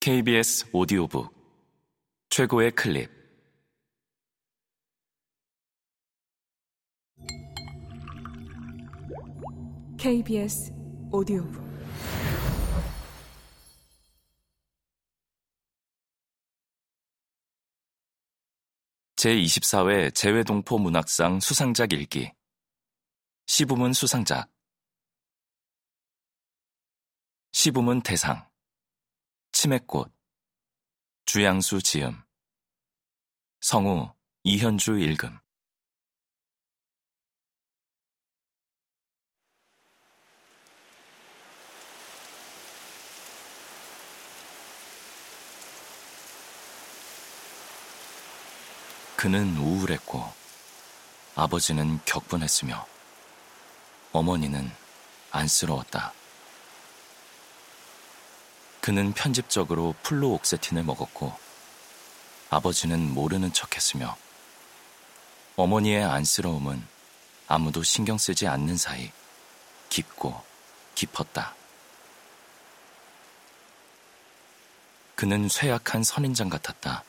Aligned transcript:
KBS 0.00 0.70
오디오북. 0.72 1.34
최고의 2.30 2.70
클립. 2.70 3.10
KBS 9.98 10.72
오디오북. 11.10 11.60
제24회 19.16 20.14
재외동포 20.14 20.78
문학상 20.78 21.40
수상작 21.40 21.92
일기. 21.92 22.32
시부문 23.46 23.92
수상작. 23.92 24.48
시부문 27.50 28.02
대상 28.02 28.48
치맥꽃. 29.60 30.12
주양수 31.24 31.82
지음. 31.82 32.22
성우 33.60 34.14
이현주 34.44 35.00
읽음. 35.00 35.36
그는 49.16 49.56
우울했고 49.56 50.22
아버지는 51.34 51.98
격분했으며 52.04 52.86
어머니는 54.12 54.70
안쓰러웠다. 55.32 56.12
그는 58.88 59.12
편집적으로 59.12 59.94
플로옥세틴을 60.02 60.82
먹었고 60.82 61.38
아버지는 62.48 63.12
모르는 63.12 63.52
척했으며 63.52 64.16
어머니의 65.56 66.02
안쓰러움은 66.02 66.82
아무도 67.48 67.82
신경 67.82 68.16
쓰지 68.16 68.48
않는 68.48 68.78
사이 68.78 69.12
깊고 69.90 70.42
깊었다. 70.94 71.54
그는 75.16 75.50
쇠약한 75.50 76.02
선인장 76.02 76.48
같았다. 76.48 77.04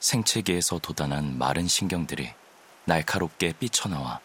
생채기에서 0.00 0.78
돋아난 0.78 1.36
마른 1.36 1.68
신경들이 1.68 2.32
날카롭게 2.86 3.52
삐쳐나와 3.52 4.20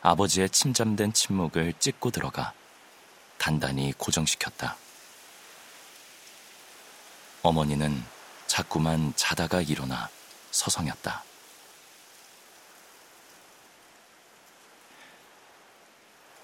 아버지의 0.00 0.48
침잠된 0.48 1.12
침묵을 1.12 1.74
찢고 1.78 2.10
들어가 2.10 2.54
단단히 3.36 3.92
고정시켰다. 3.98 4.78
어머니는 7.44 8.02
자꾸만 8.46 9.12
자다가 9.16 9.60
일어나 9.60 10.08
서성였다. 10.50 11.22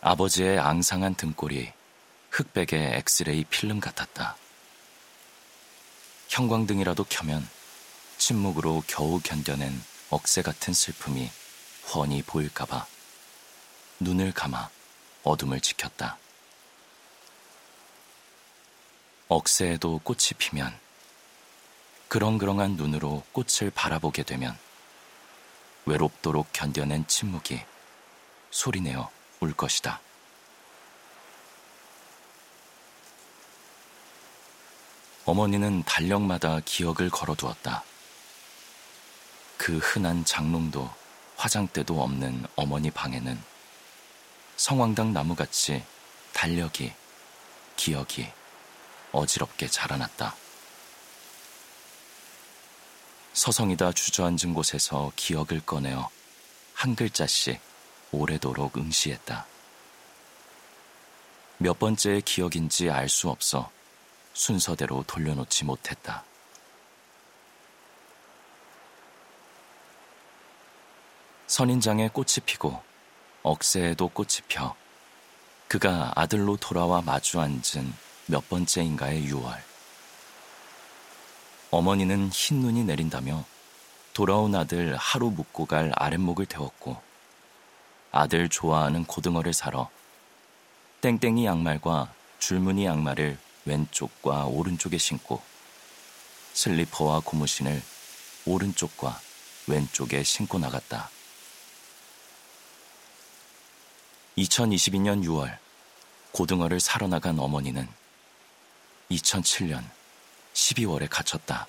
아버지의 0.02 0.58
앙상한 0.58 1.14
등골이 1.14 1.72
흑백의 2.30 2.98
엑스레이 2.98 3.44
필름 3.44 3.80
같았다. 3.80 4.36
형광등이라도 6.28 7.04
켜면 7.04 7.48
침묵으로 8.18 8.82
겨우 8.86 9.20
견뎌낸 9.20 9.82
억새 10.10 10.42
같은 10.42 10.74
슬픔이 10.74 11.30
훤히 11.94 12.22
보일까봐 12.22 12.86
눈을 14.00 14.32
감아 14.32 14.68
어둠을 15.22 15.62
지켰다. 15.62 16.18
억새에도 19.28 19.98
꽃이 20.04 20.32
피면 20.36 20.78
그렁그렁한 22.10 22.72
눈으로 22.72 23.22
꽃을 23.30 23.70
바라보게 23.72 24.24
되면 24.24 24.58
외롭도록 25.86 26.48
견뎌낸 26.52 27.06
침묵이 27.06 27.62
소리내어 28.50 29.08
울 29.38 29.52
것이다. 29.52 30.00
어머니는 35.24 35.84
달력마다 35.84 36.58
기억을 36.64 37.10
걸어두었다. 37.10 37.84
그 39.56 39.78
흔한 39.78 40.24
장롱도 40.24 40.90
화장대도 41.36 42.02
없는 42.02 42.44
어머니 42.56 42.90
방에는 42.90 43.40
성황당 44.56 45.12
나무같이 45.12 45.84
달력이, 46.32 46.92
기억이 47.76 48.26
어지럽게 49.12 49.68
자라났다. 49.68 50.34
서성이다 53.32 53.92
주저앉은 53.92 54.54
곳에서 54.54 55.12
기억을 55.16 55.60
꺼내어 55.64 56.10
한 56.74 56.96
글자씩 56.96 57.60
오래도록 58.12 58.76
응시했다. 58.76 59.46
몇 61.58 61.78
번째의 61.78 62.22
기억인지 62.22 62.90
알 62.90 63.08
수 63.08 63.28
없어 63.28 63.70
순서대로 64.32 65.04
돌려놓지 65.06 65.64
못했다. 65.64 66.24
선인장에 71.46 72.08
꽃이 72.08 72.36
피고 72.46 72.80
억새에도 73.42 74.08
꽃이 74.08 74.38
펴 74.48 74.74
그가 75.68 76.12
아들로 76.16 76.56
돌아와 76.56 77.02
마주 77.02 77.40
앉은 77.40 77.92
몇 78.26 78.48
번째인가의 78.48 79.28
6월. 79.28 79.69
어머니는 81.70 82.30
흰 82.32 82.60
눈이 82.60 82.84
내린다며 82.84 83.44
돌아온 84.12 84.54
아들 84.54 84.96
하루 84.96 85.30
묵고 85.30 85.66
갈 85.66 85.92
아랫목을 85.94 86.46
태웠고 86.46 87.00
아들 88.12 88.48
좋아하는 88.48 89.04
고등어를 89.04 89.52
사러 89.52 89.88
땡땡이 91.00 91.46
양말과 91.46 92.12
줄무늬 92.40 92.84
양말을 92.86 93.38
왼쪽과 93.64 94.46
오른쪽에 94.46 94.98
신고 94.98 95.40
슬리퍼와 96.54 97.20
고무신을 97.24 97.82
오른쪽과 98.46 99.20
왼쪽에 99.68 100.22
신고 100.24 100.58
나갔다. 100.58 101.10
2022년 104.36 105.24
6월 105.24 105.58
고등어를 106.32 106.80
사러 106.80 107.06
나간 107.06 107.38
어머니는 107.38 107.88
2007년 109.10 109.84
12월에 110.60 111.08
갇혔다. 111.08 111.66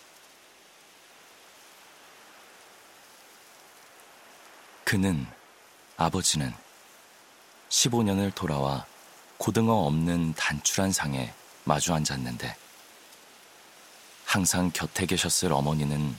그는, 4.84 5.26
아버지는 5.96 6.54
15년을 7.70 8.36
돌아와 8.36 8.86
고등어 9.38 9.74
없는 9.86 10.34
단출한 10.34 10.92
상에 10.92 11.34
마주 11.64 11.94
앉았는데 11.94 12.58
항상 14.26 14.70
곁에 14.72 15.06
계셨을 15.06 15.54
어머니는 15.54 16.16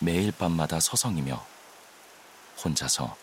매일 0.00 0.32
밤마다 0.32 0.80
서성이며 0.80 1.46
혼자서 2.64 3.16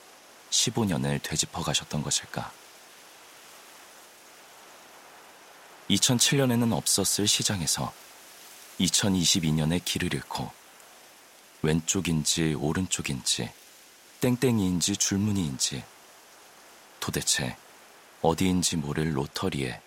15년을 0.49 1.21
되짚어 1.21 1.61
가셨던 1.61 2.03
것일까? 2.03 2.51
2007년에는 5.89 6.71
없었을 6.71 7.27
시장에서 7.27 7.91
2022년에 8.79 9.83
길을 9.83 10.13
잃고 10.13 10.51
왼쪽인지 11.61 12.55
오른쪽인지 12.55 13.51
땡땡이인지 14.19 14.97
줄무늬인지 14.97 15.83
도대체 16.99 17.57
어디인지 18.21 18.77
모를 18.77 19.17
로터리에 19.17 19.81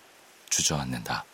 주저앉는다. 0.49 1.25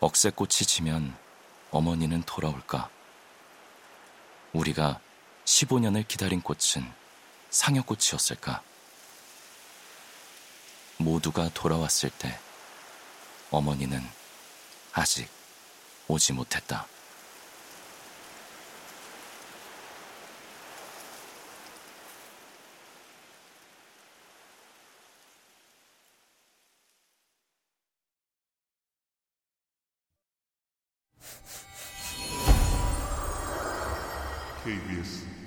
억새꽃이 0.00 0.50
지면 0.66 1.16
어머니는 1.70 2.22
돌아올까? 2.24 2.90
우리가 4.52 5.00
15년을 5.46 6.06
기다린 6.06 6.42
꽃은 6.42 6.92
상여꽃이었을까? 7.50 8.62
모두가 10.98 11.48
돌아왔을 11.54 12.10
때 12.10 12.38
어머니는 13.50 14.00
아직 14.92 15.28
오지 16.08 16.32
못했다. 16.32 16.86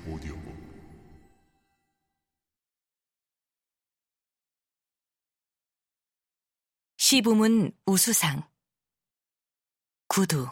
오디오북 0.07 0.68
시부문 7.11 7.71
우수상 7.87 8.47
구두 10.07 10.47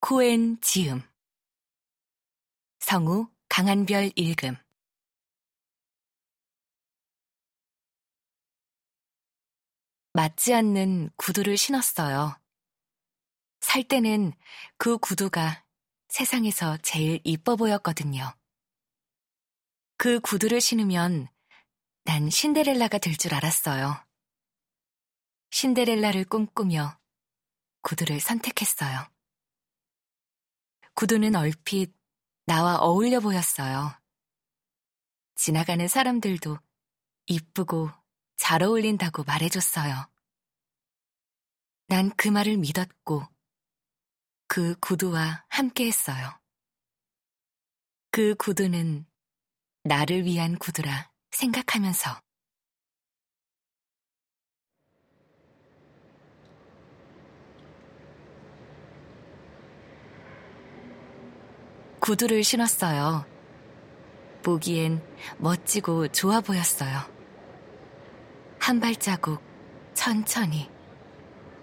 코엔 0.00 0.60
지음 0.60 1.00
성우 2.78 3.30
강한별 3.48 4.12
읽음 4.14 4.54
맞지 10.12 10.52
않는 10.52 11.08
구두를 11.16 11.56
신었어요. 11.56 12.38
살 13.62 13.82
때는 13.82 14.34
그 14.76 14.98
구두가 14.98 15.64
세상에서 16.08 16.76
제일 16.82 17.18
이뻐 17.24 17.56
보였거든요. 17.56 18.36
그 19.96 20.20
구두를 20.20 20.60
신으면 20.60 21.28
난 22.04 22.28
신데렐라가 22.28 22.98
될 22.98 23.16
줄 23.16 23.32
알았어요. 23.32 24.04
신데렐라를 25.54 26.24
꿈꾸며 26.24 26.98
구두를 27.82 28.18
선택했어요. 28.18 29.08
구두는 30.94 31.36
얼핏 31.36 31.94
나와 32.44 32.78
어울려 32.78 33.20
보였어요. 33.20 33.96
지나가는 35.36 35.86
사람들도 35.86 36.58
이쁘고 37.26 37.88
잘 38.36 38.64
어울린다고 38.64 39.22
말해줬어요. 39.22 40.10
난 41.86 42.10
그 42.16 42.26
말을 42.26 42.56
믿었고 42.56 43.22
그 44.48 44.74
구두와 44.80 45.46
함께 45.48 45.86
했어요. 45.86 46.36
그 48.10 48.34
구두는 48.34 49.06
나를 49.84 50.24
위한 50.24 50.58
구두라 50.58 51.12
생각하면서 51.30 52.24
구두를 62.04 62.44
신었어요. 62.44 63.24
보기엔 64.42 65.02
멋지고 65.38 66.08
좋아 66.08 66.42
보였어요. 66.42 66.98
한 68.58 68.78
발자국 68.78 69.40
천천히 69.94 70.70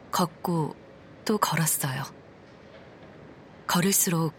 걷고 0.09 0.75
또 1.25 1.37
걸었어요. 1.37 2.01
걸을수록 3.67 4.33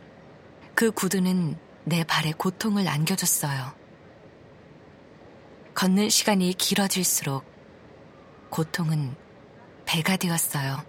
그 0.75 0.91
구두는 0.91 1.57
내 1.85 2.03
발에 2.03 2.33
고통을 2.33 2.89
안겨줬어요. 2.89 3.73
걷는 5.73 6.09
시간이 6.09 6.55
길어질수록 6.55 7.45
고통은 8.51 9.15
배가 9.85 10.17
되었어요. 10.17 10.85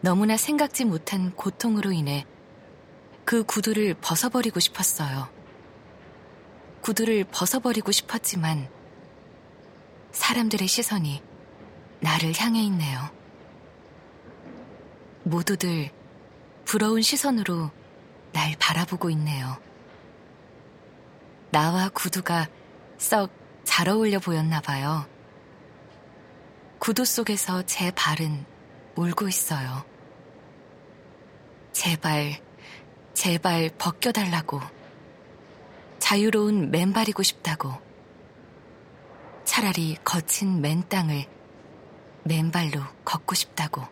너무나 0.00 0.36
생각지 0.36 0.84
못한 0.84 1.32
고통으로 1.32 1.90
인해 1.90 2.24
그 3.32 3.44
구두를 3.44 3.94
벗어버리고 3.94 4.60
싶었어요. 4.60 5.26
구두를 6.82 7.24
벗어버리고 7.24 7.90
싶었지만 7.90 8.68
사람들의 10.10 10.68
시선이 10.68 11.22
나를 12.00 12.34
향해 12.38 12.60
있네요. 12.64 13.10
모두들 15.22 15.90
부러운 16.66 17.00
시선으로 17.00 17.70
날 18.34 18.54
바라보고 18.58 19.08
있네요. 19.08 19.56
나와 21.50 21.88
구두가 21.88 22.48
썩 22.98 23.30
잘 23.64 23.88
어울려 23.88 24.18
보였나 24.18 24.60
봐요. 24.60 25.06
구두 26.78 27.06
속에서 27.06 27.62
제 27.62 27.90
발은 27.92 28.44
울고 28.96 29.26
있어요. 29.26 29.86
제발, 31.72 32.42
제발 33.22 33.70
벗겨달라고. 33.78 34.60
자유로운 36.00 36.72
맨발이고 36.72 37.22
싶다고. 37.22 37.72
차라리 39.44 39.96
거친 40.02 40.60
맨 40.60 40.82
땅을 40.88 41.26
맨발로 42.24 42.80
걷고 43.04 43.36
싶다고. 43.36 43.82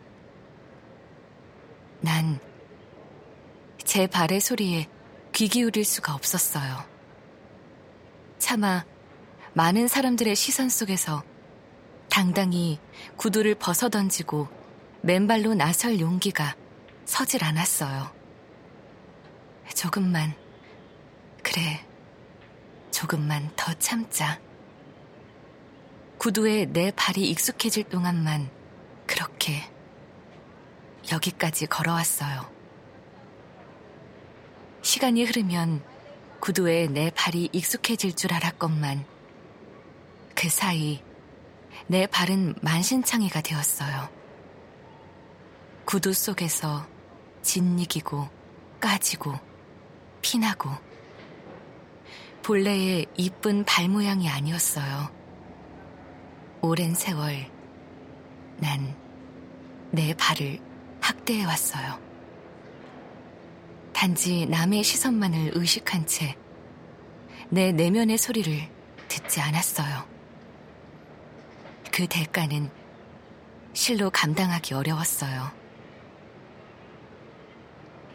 난 2.01 2.41
제 3.85 4.05
발의 4.05 4.41
소리에 4.41 4.89
귀 5.31 5.47
기울일 5.47 5.85
수가 5.85 6.13
없었어요. 6.13 6.83
차마 8.37 8.83
많은 9.53 9.87
사람들의 9.87 10.35
시선 10.35 10.67
속에서 10.67 11.23
당당히 12.09 12.79
구두를 13.15 13.55
벗어 13.55 13.87
던지고 13.87 14.49
맨발로 15.03 15.53
나설 15.53 16.01
용기가 16.01 16.57
서질 17.05 17.45
않았어요. 17.45 18.20
조금만, 19.73 20.33
그래, 21.43 21.85
조금만 22.91 23.49
더 23.55 23.73
참자. 23.75 24.39
구두에 26.17 26.65
내 26.65 26.91
발이 26.91 27.27
익숙해질 27.29 27.85
동안만 27.85 28.49
그렇게 29.07 29.63
여기까지 31.11 31.65
걸어왔어요. 31.65 32.49
시간이 34.83 35.23
흐르면 35.25 35.83
구두에 36.39 36.87
내 36.87 37.09
발이 37.11 37.49
익숙해질 37.51 38.15
줄 38.15 38.33
알았건만 38.33 39.05
그 40.35 40.49
사이 40.49 41.03
내 41.87 42.07
발은 42.07 42.55
만신창이가 42.61 43.41
되었어요. 43.41 44.09
구두 45.85 46.13
속에서 46.13 46.87
짓이기고 47.41 48.29
까지고 48.79 49.50
피나고 50.21 50.69
본래의 52.43 53.05
이쁜 53.17 53.63
발 53.65 53.87
모양이 53.89 54.29
아니었어요. 54.29 55.09
오랜 56.61 56.93
세월 56.95 57.49
난 58.57 59.01
내 59.93 60.13
발을 60.13 60.59
학대해 61.01 61.43
왔어요. 61.45 61.99
단지 63.91 64.45
남의 64.45 64.83
시선만을 64.83 65.51
의식한 65.53 66.07
채 66.07 66.37
내 67.49 67.73
내면의 67.73 68.17
소리를 68.17 68.69
듣지 69.09 69.41
않았어요. 69.41 70.07
그 71.91 72.07
대가는 72.07 72.71
실로 73.73 74.09
감당하기 74.09 74.73
어려웠어요. 74.73 75.51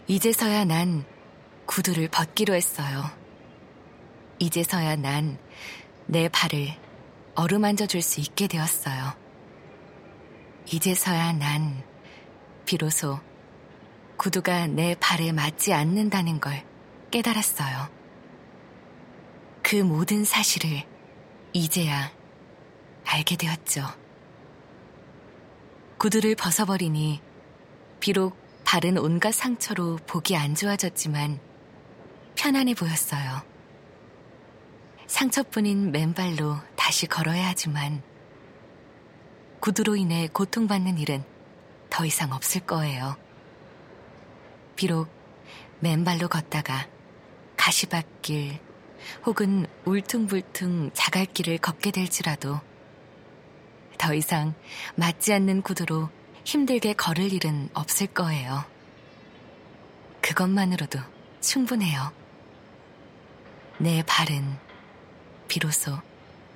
이제서야 0.07 0.65
난 0.65 1.05
구두를 1.67 2.09
벗기로 2.09 2.55
했어요. 2.55 3.11
이제서야 4.39 4.97
난 4.97 5.39
내 6.09 6.29
발을 6.29 6.69
어루만져 7.35 7.87
줄 7.87 8.01
수 8.01 8.21
있게 8.21 8.47
되었어요. 8.47 9.13
이제서야 10.67 11.33
난 11.33 11.83
비로소 12.65 13.19
구두가 14.17 14.69
내 14.69 14.95
발에 14.95 15.33
맞지 15.33 15.73
않는다는 15.73 16.41
걸 16.41 16.65
깨달았어요. 17.11 17.89
그 19.63 19.77
모든 19.77 20.25
사실을 20.25 20.85
이제야 21.53 22.13
알게 23.05 23.37
되었죠. 23.37 23.85
구두를 25.99 26.37
벗어버리니 26.37 27.21
비록 27.99 28.37
발은 28.65 28.99
온갖 28.99 29.33
상처로 29.33 29.97
보기 30.07 30.37
안 30.37 30.55
좋아졌지만 30.55 31.41
편안해 32.37 32.75
보였어요. 32.75 33.43
상처뿐인 35.07 35.91
맨발로 35.91 36.57
다시 36.77 37.07
걸어야 37.07 37.49
하지만 37.49 38.03
구두로 39.61 39.97
인해 39.97 40.29
고통받는 40.33 40.99
일은 40.99 41.25
더 41.91 42.05
이상 42.05 42.33
없을 42.33 42.61
거예요. 42.61 43.17
비록 44.77 45.09
맨발로 45.81 46.29
걷다가 46.29 46.87
가시밭길 47.57 48.61
혹은 49.25 49.67
울퉁불퉁 49.85 50.91
자갈길을 50.93 51.59
걷게 51.59 51.91
될지라도 51.91 52.61
더 53.99 54.15
이상 54.15 54.55
맞지 54.97 55.33
않는 55.33 55.63
구두로 55.63 56.11
힘들게 56.45 56.93
걸을 56.93 57.33
일은 57.33 57.71
없을 57.73 58.07
거예요. 58.07 58.65
그것만으로도 60.21 60.99
충분해요. 61.41 62.26
내 63.79 64.03
발은 64.07 64.43
비로소 65.49 65.93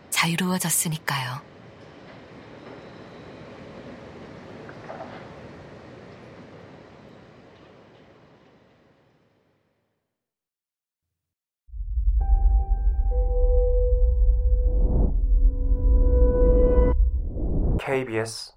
자유로워졌으니까요. 0.08 1.42
KBS 17.78 18.52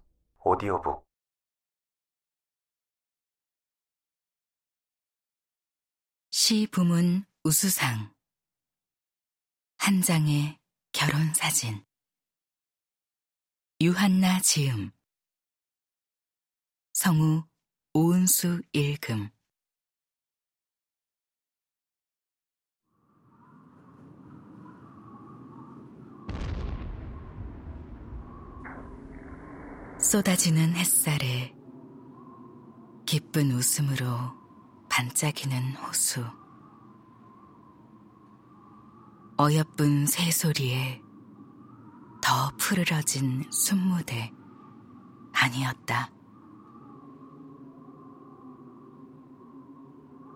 오디오북 0.46 1.06
시 6.30 6.68
부문 6.72 7.26
우수상 7.44 8.13
한 9.86 10.02
장의 10.02 10.58
결혼 10.94 11.34
사진. 11.34 11.84
유한나 13.82 14.40
지음. 14.40 14.92
성우 16.94 17.44
오은수 17.94 18.62
읽음 18.72 19.30
쏟아지는 30.00 30.78
햇살에 30.78 31.54
기쁜 33.06 33.52
웃음으로 33.52 34.08
반짝이는 34.90 35.76
호수. 35.76 36.43
어여쁜 39.40 40.06
새소리에 40.06 41.02
더 42.22 42.52
푸르러진 42.58 43.44
순무대 43.52 44.32
아니었다. 45.34 46.12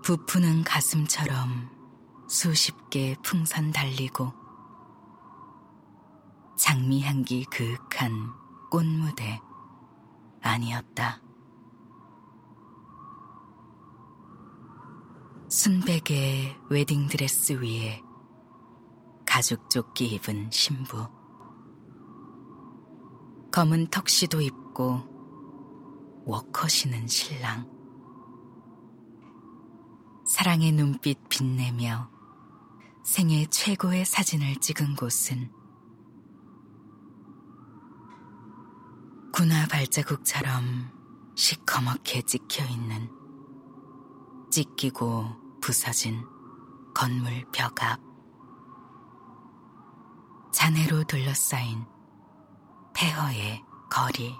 부푸는 0.04 0.64
가슴처럼 0.64 1.70
수십 2.28 2.90
개 2.90 3.16
풍선 3.22 3.72
달리고 3.72 4.34
장미 6.58 7.04
향기 7.04 7.46
그윽한 7.46 8.34
꽃무대 8.72 9.40
아니었다. 10.42 11.22
순백의 15.50 16.58
웨딩드레스 16.70 17.62
위에 17.62 18.07
가죽 19.38 19.70
조끼 19.70 20.08
입은 20.16 20.50
신부. 20.50 21.08
검은 23.52 23.86
턱시도 23.92 24.42
입고 24.42 26.24
워커시는 26.26 27.06
신랑. 27.08 27.70
사랑의 30.26 30.72
눈빛 30.72 31.30
빛내며 31.30 32.10
생애 33.04 33.46
최고의 33.46 34.06
사진을 34.06 34.56
찍은 34.56 34.96
곳은 34.96 35.52
군화 39.34 39.68
발자국처럼 39.68 40.92
시커멓게 41.36 42.24
찍혀 42.24 42.66
있는 42.66 43.08
찢기고 44.50 45.60
부서진 45.62 46.26
건물 46.96 47.46
벽 47.54 47.84
앞. 47.84 48.07
잔해로 50.52 51.04
둘러싸인 51.04 51.86
폐허의 52.94 53.64
거리. 53.90 54.36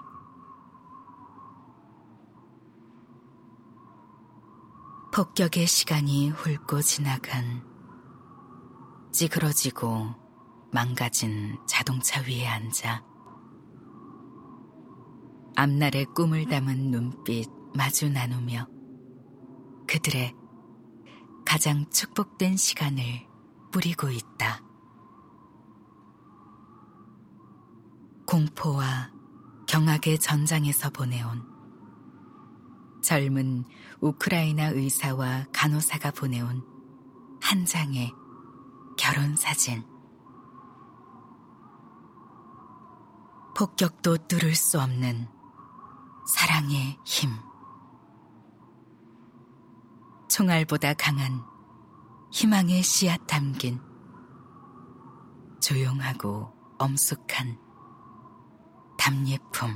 폭격의 5.12 5.66
시간이 5.66 6.30
훑고 6.30 6.82
지나간 6.82 7.64
찌그러지고 9.10 10.14
망가진 10.70 11.58
자동차 11.66 12.20
위에 12.20 12.46
앉아 12.46 13.04
앞날의 15.56 16.06
꿈을 16.14 16.46
담은 16.46 16.90
눈빛 16.90 17.50
마주 17.74 18.08
나누며 18.10 18.68
그들의 19.88 20.34
가장 21.44 21.88
축복된 21.90 22.56
시간을 22.56 23.02
뿌리고 23.72 24.10
있다. 24.10 24.67
공포와 28.28 29.10
경악의 29.66 30.18
전장에서 30.18 30.90
보내온 30.90 31.42
젊은 33.02 33.64
우크라이나 34.02 34.66
의사와 34.66 35.46
간호사가 35.50 36.10
보내온 36.10 36.62
한 37.40 37.64
장의 37.64 38.12
결혼 38.98 39.34
사진. 39.34 39.82
폭격도 43.56 44.18
뚫을 44.28 44.54
수 44.54 44.78
없는 44.78 45.26
사랑의 46.26 46.98
힘. 47.06 47.30
총알보다 50.28 50.92
강한 50.92 51.42
희망의 52.30 52.82
씨앗 52.82 53.26
담긴 53.26 53.80
조용하고 55.62 56.52
엄숙한 56.78 57.67
답례품. 59.08 59.70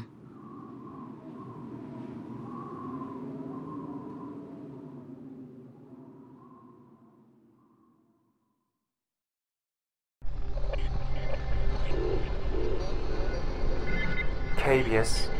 KBS 14.58 15.30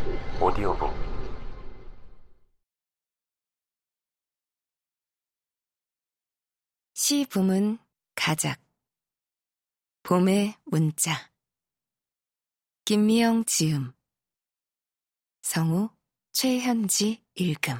오디오북. 0.40 0.90
시 6.94 7.26
부문 7.28 7.78
가작. 8.14 8.58
봄의 10.02 10.54
문자 10.64 11.31
김미영 12.84 13.44
지음 13.44 13.92
성우 15.42 15.90
최현지 16.32 17.22
읽음 17.36 17.78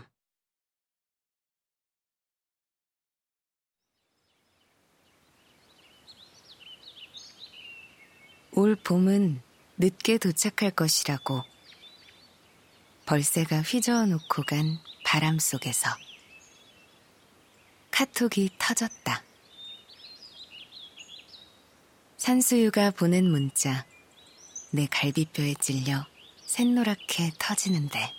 올 8.53 8.77
봄은 8.77 9.43
늦게 9.79 10.19
도착할 10.19 10.71
것이라고 10.71 11.43
벌새가 13.05 13.63
휘저어 13.63 14.07
놓고 14.07 14.45
간 14.45 14.79
바람 15.05 15.41
속에서 15.41 15.91
카톡이 17.91 18.51
터졌다. 18.57 19.25
산수유가 22.19 22.93
보낸 22.93 23.29
문자, 23.29 23.85
내 24.75 24.87
갈비뼈에 24.87 25.53
찔려 25.61 26.07
샛노랗게 26.47 27.33
터지는데. 27.39 28.15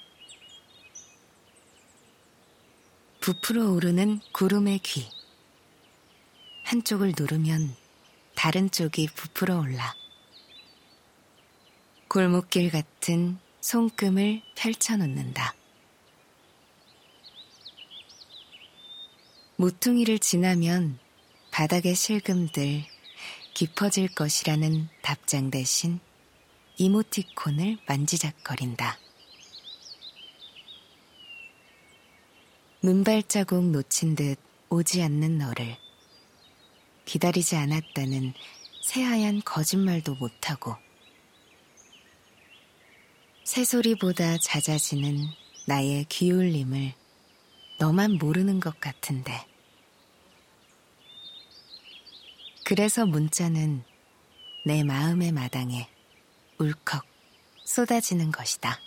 부풀어 3.19 3.71
오르는 3.71 4.19
구름의 4.33 4.77
귀. 4.83 5.09
한쪽을 6.63 7.13
누르면 7.17 7.75
다른 8.35 8.69
쪽이 8.69 9.07
부풀어 9.15 9.61
올라. 9.61 9.95
골목길 12.07 12.69
같은 12.69 13.39
손금을 13.59 14.43
펼쳐놓는다. 14.53 15.55
모퉁이를 19.55 20.19
지나면 20.19 20.99
바닥의 21.49 21.95
실금들 21.95 22.85
깊어질 23.55 24.13
것이라는 24.13 24.87
답장 25.01 25.49
대신 25.49 25.99
이모티콘을 26.77 27.77
만지작거린다. 27.87 28.97
눈발자국 32.81 33.63
놓친 33.71 34.15
듯 34.15 34.37
오지 34.69 35.03
않는 35.03 35.37
너를 35.37 35.77
기다리지 37.05 37.55
않았다는 37.55 38.33
새하얀 38.81 39.41
거짓말도 39.45 40.15
못하고 40.15 40.75
새소리보다 43.43 44.37
잦아지는 44.39 45.27
나의 45.67 46.05
기울림을 46.05 46.93
너만 47.79 48.13
모르는 48.13 48.59
것 48.59 48.79
같은데. 48.79 49.45
그래서 52.65 53.05
문자는 53.05 53.83
내 54.65 54.83
마음의 54.83 55.33
마당에 55.33 55.92
울컥 56.59 57.05
쏟아지는 57.63 58.31
것이다. 58.31 58.79